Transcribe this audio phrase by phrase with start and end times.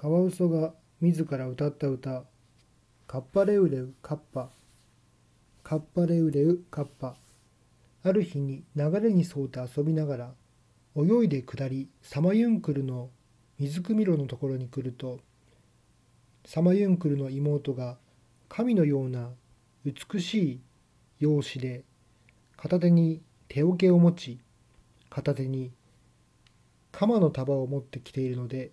[0.00, 2.22] カワウソが自ら歌った歌
[3.08, 4.48] カッパレウレウカッパ。
[5.64, 7.16] カッパレウレウカッパ。
[8.04, 10.34] ある日に流れに沿うて遊びながら
[10.96, 13.10] 泳いで下りサマユンクルの
[13.58, 15.18] 水汲み炉のところに来ると
[16.44, 17.98] サマユンクルの妹が
[18.48, 19.30] 神のような
[19.84, 20.60] 美しい
[21.18, 21.82] 容姿で
[22.56, 24.38] 片手に手桶を持ち
[25.10, 25.72] 片手に
[26.92, 28.70] 鎌の束を持ってきているので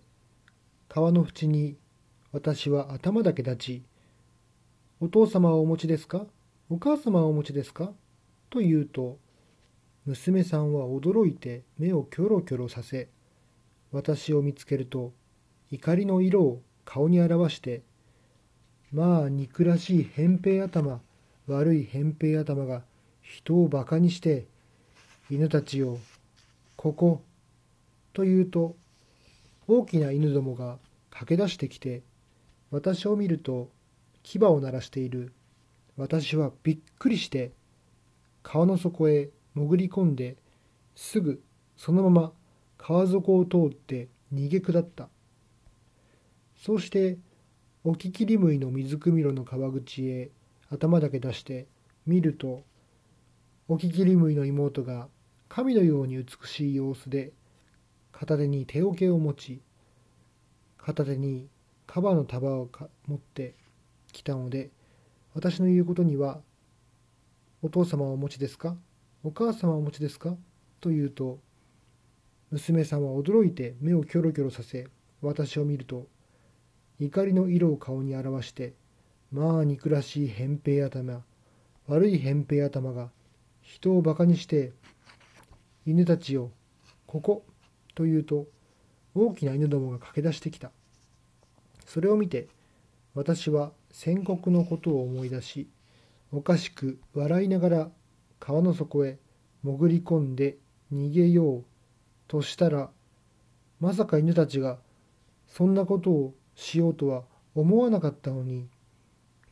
[0.96, 1.76] 川の縁に
[2.32, 3.82] 私は頭だけ立ち、
[4.98, 6.24] お父様はお持ちですか
[6.70, 7.92] お母様はお持ちですか？
[8.48, 9.18] と言うと、
[10.06, 13.10] 娘さんは驚いて目をキョロキョロさせ、
[13.92, 15.12] 私を見つけると
[15.70, 17.82] 怒りの色を顔に表して、
[18.90, 21.02] まあ憎らしい扁平頭、
[21.46, 22.84] 悪い扁平頭が
[23.20, 24.46] 人を馬鹿にして、
[25.30, 25.98] 犬たちを、
[26.74, 27.20] ここ、
[28.14, 28.76] と言うと、
[29.68, 30.78] 大きな犬どもが
[31.18, 32.02] 駆け出してきて、
[32.70, 33.70] 私を見ると
[34.22, 35.32] 牙を鳴らしている。
[35.96, 37.52] 私はびっくりして、
[38.42, 40.36] 川の底へ潜り込んで、
[40.94, 41.42] すぐ
[41.78, 42.32] そのまま
[42.76, 45.08] 川底を通って逃げ下った。
[46.58, 47.16] そうして、
[47.82, 50.30] オキキリムイの水くみろの川口へ
[50.68, 51.66] 頭だけ出して
[52.06, 52.62] 見ると、
[53.68, 55.08] オキキリムイの妹が
[55.48, 57.32] 神のように美しい様子で、
[58.12, 59.62] 片手に手桶を持ち、
[60.86, 61.48] 片手に
[61.88, 62.70] カバーの束を
[63.08, 63.56] 持って
[64.12, 64.70] きたので、
[65.34, 66.38] 私の言うことには、
[67.60, 68.76] お父様はお持ちですか？
[69.24, 70.36] お母様はお持ちですか？
[70.80, 71.40] と言うと、
[72.52, 74.86] 娘さんは驚いて目をキョロキョロさせ、
[75.22, 76.06] 私を見ると、
[77.00, 78.74] 怒りの色を顔に表して、
[79.32, 81.24] まあ憎らしい扁平頭、
[81.88, 83.10] 悪い扁平頭が
[83.60, 84.72] 人を馬鹿にして、
[85.84, 86.52] 犬たちよ、
[87.08, 87.44] ここ、
[87.96, 88.46] と言うと、
[89.16, 90.70] 大きな犬どもが駆け出してきた。
[91.86, 92.48] それを見て、
[93.14, 95.68] 私は宣告のことを思い出し、
[96.32, 97.90] おかしく笑いながら
[98.40, 99.18] 川の底へ
[99.62, 100.58] 潜り込んで
[100.92, 101.64] 逃げよう
[102.28, 102.90] としたら、
[103.80, 104.78] まさか犬たちが
[105.46, 107.24] そんなことをしようとは
[107.54, 108.68] 思わなかったのに、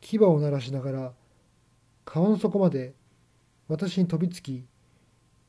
[0.01, 1.13] 牙を鳴らしながら
[2.05, 2.93] 川の底まで
[3.67, 4.63] 私に飛びつき、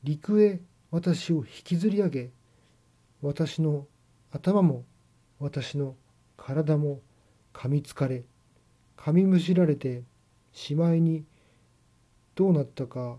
[0.03, 0.59] 陸へ
[0.89, 2.29] 私を引きずり上げ、
[3.21, 3.85] 私の
[4.37, 4.85] 頭も
[5.39, 5.95] 私の
[6.37, 7.01] 体も
[7.53, 8.23] 噛みつかれ
[8.95, 10.03] 噛みむしられて
[10.51, 11.25] しまいに
[12.35, 13.17] どうなったか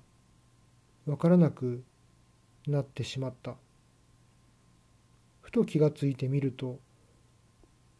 [1.06, 1.82] わからなく
[2.68, 3.56] なってしまった。
[5.40, 6.78] ふと気がついてみると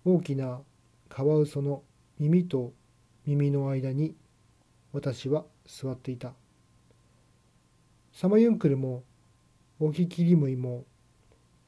[0.05, 0.61] 大きな
[1.09, 1.83] カワウソの
[2.21, 2.73] 耳と
[3.27, 4.15] 耳の間に
[4.93, 6.35] 私は座っていた。
[8.13, 9.03] サマユンクルも
[9.81, 10.85] オキキリムイも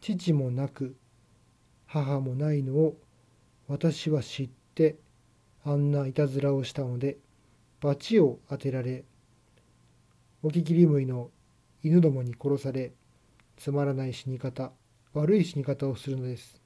[0.01, 0.95] 父もなく
[1.93, 2.97] 母もないのを
[3.67, 4.97] 私は知って
[5.65, 7.19] あんないたずらをしたので
[7.81, 9.05] 罰を当てられ
[10.45, 11.31] おききりむいの
[11.83, 12.93] 犬どもに殺され
[13.57, 14.71] つまらない死に方
[15.15, 16.63] 悪い死に方をするのです。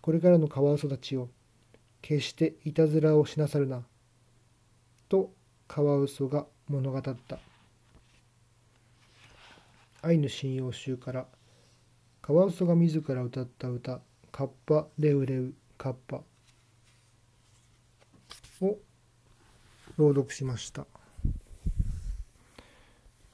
[0.00, 1.28] これからのカワウソたちを
[2.02, 3.84] 決していたずらをしなさるな
[5.08, 5.30] と
[5.68, 7.38] カワウソが物語った。
[10.02, 11.26] アイヌ信用集から
[12.20, 14.00] 「カワウソが自ら歌った歌
[14.34, 16.16] 「カッパレウレウカッパ」
[18.62, 18.78] を
[19.96, 20.88] 朗読しました。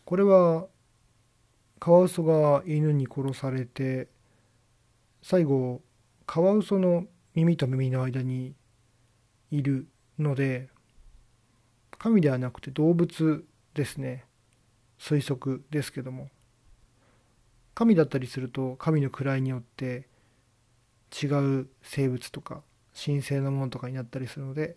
[0.05, 0.69] これは
[1.78, 4.09] カワウソが犬に殺されて
[5.22, 5.81] 最後
[6.27, 8.55] カワウソの耳と耳の間に
[9.50, 9.88] いる
[10.19, 10.69] ので
[11.93, 14.27] 神ではなくて動物ですね。
[14.99, 16.28] 推測ですけども。
[17.75, 20.11] 神だったりすると神の位によって
[21.10, 21.26] 違
[21.60, 22.62] う生物とか
[22.94, 24.76] 神聖なものとかになったりするので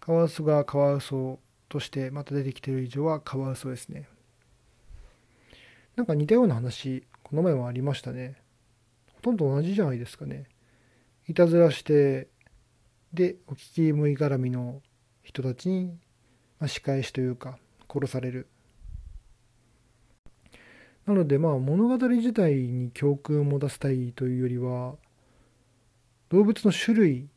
[0.00, 1.38] カワウソがカワウソ
[1.68, 4.08] としてまた出てきている以上はカワウソですね。
[5.96, 8.36] なんか似たような話この前もありましたね。
[9.16, 10.46] ほとんど同じじゃないですかね。
[11.26, 12.28] いたずらして
[13.12, 14.80] でお聞きむい絡みの
[15.22, 15.98] 人たちに、
[16.58, 17.58] まあ、仕返しというか
[17.92, 18.48] 殺される。
[21.06, 24.96] なのでまあ物語自体に教訓を持たせたいというよりは
[26.30, 27.28] 動物の種類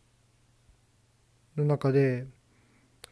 [1.55, 2.27] の中で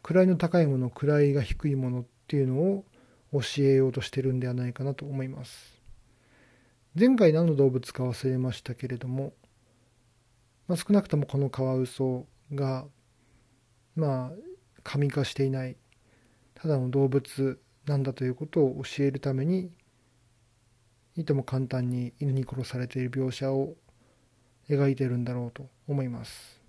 [0.02, 2.84] 位の高いもの位が低いものっていうのを
[3.32, 5.80] 教えようとしてるんではないかなと思います。
[6.98, 9.32] 前回何の動物か忘れましたけれども、
[10.66, 12.84] まあ、少なくともこのカワウソが
[13.94, 14.30] まあ
[14.82, 15.76] 神化していない
[16.54, 19.70] ただの動物なんだということを教えるために
[21.16, 23.74] いとも簡単に犬に殺されている描写を
[24.70, 26.60] 描いてるんだろうと思います。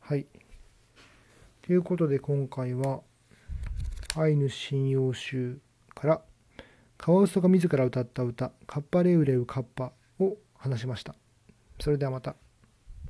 [0.00, 0.26] はい。
[1.62, 3.02] ということで今回は
[4.16, 5.60] アイヌ神謡集
[5.94, 6.22] から
[6.96, 11.14] カワウソが自ら歌った歌「カッパレウレウカッパ」を話しました。
[11.78, 12.34] それではまた。